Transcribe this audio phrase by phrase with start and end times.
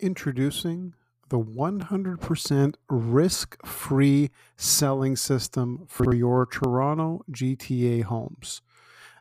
[0.00, 0.94] Introducing
[1.28, 8.62] the 100% risk free selling system for your Toronto GTA homes.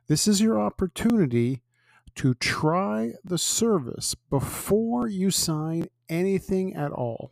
[0.07, 1.63] This is your opportunity
[2.13, 7.31] to try the service before you sign anything at all.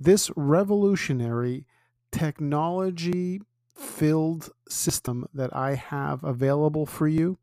[0.00, 1.64] This revolutionary
[2.10, 3.40] technology
[3.76, 7.38] filled system that I have available for you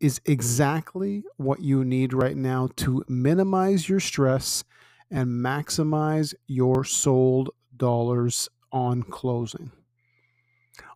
[0.00, 4.64] is exactly what you need right now to minimize your stress
[5.10, 9.70] and maximize your sold dollars on closing.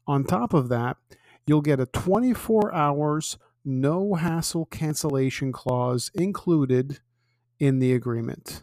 [0.06, 0.96] On top of that,
[1.46, 7.00] you'll get a 24 hours no hassle cancellation clause included
[7.58, 8.62] in the agreement.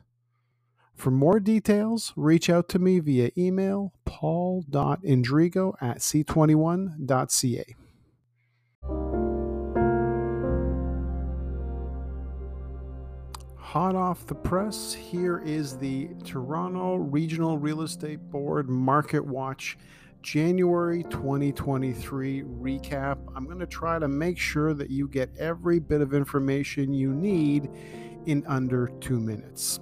[0.96, 7.76] For more details, reach out to me via email paul.indrigo at c21.ca.
[13.72, 19.78] Hot off the press, here is the Toronto Regional Real Estate Board Market Watch
[20.22, 23.18] January 2023 recap.
[23.34, 27.14] I'm going to try to make sure that you get every bit of information you
[27.14, 27.70] need
[28.26, 29.80] in under two minutes.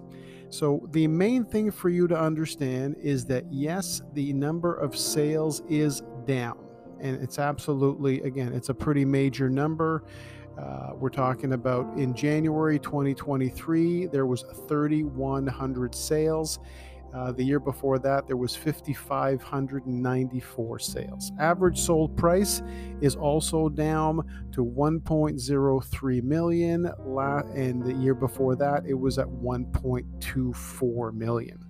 [0.50, 5.64] So, the main thing for you to understand is that yes, the number of sales
[5.68, 6.60] is down.
[7.02, 10.04] And it's absolutely, again, it's a pretty major number.
[10.60, 16.60] Uh, we're talking about in January 2023, there was 3,100 sales.
[17.14, 21.32] Uh, the year before that, there was 5,594 sales.
[21.40, 22.62] Average sold price
[23.02, 24.22] is also down
[24.52, 26.92] to 1.03 million,
[27.56, 31.66] and the year before that, it was at 1.24 million.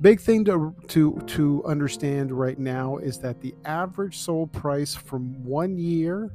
[0.00, 5.42] Big thing to, to, to understand right now is that the average sold price from
[5.42, 6.30] one year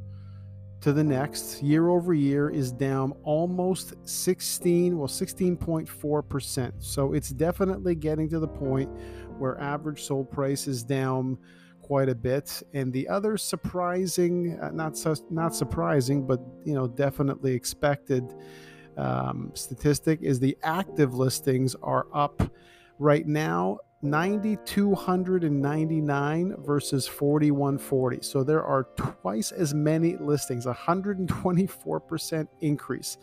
[0.82, 7.96] to the next year over year is down almost 16 well 16.4% so it's definitely
[7.96, 8.90] getting to the point
[9.38, 11.38] where average sold price is down
[11.92, 12.64] quite a bit.
[12.74, 18.34] And the other surprising uh, not so not surprising but you know definitely expected
[18.96, 22.42] um, statistic is the active listings are up
[22.98, 33.18] right now 9299 versus 4140 so there are twice as many listings 124% increase.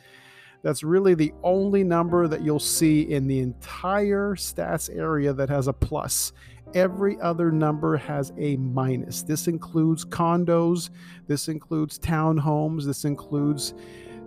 [0.63, 5.69] That's really the only number that you'll see in the entire stats area that has
[5.69, 6.33] a plus.
[6.75, 9.23] Every other number has a minus.
[9.23, 10.91] This includes condos
[11.27, 13.75] this includes townhomes this includes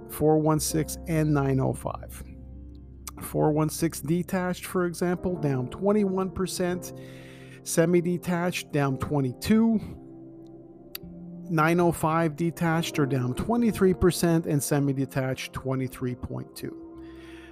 [0.10, 2.31] 416 and 905
[3.22, 7.00] 416 detached, for example, down 21%.
[7.64, 9.80] Semi detached, down 22.
[11.50, 16.74] 905 detached are down 23%, and semi detached 23.2.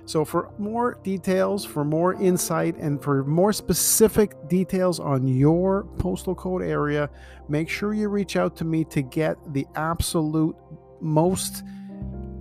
[0.06, 6.34] So, for more details, for more insight, and for more specific details on your postal
[6.34, 7.10] code area,
[7.48, 10.56] make sure you reach out to me to get the absolute
[11.02, 11.64] most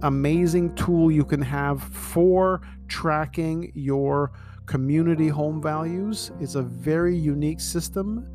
[0.03, 4.32] amazing tool you can have for tracking your
[4.66, 6.31] community home values.
[6.41, 8.28] It's a very unique system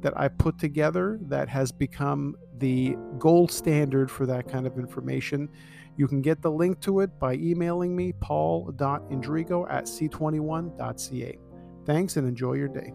[0.00, 5.48] that I put together that has become the gold standard for that kind of information.
[5.96, 11.38] You can get the link to it by emailing me, paul.indrigo at c21.ca.
[11.84, 12.92] Thanks and enjoy your day.